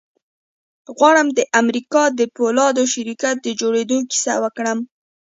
[0.95, 4.79] غواړم د امريکا د پولادو شرکت د جوړېدو کيسه وکړم.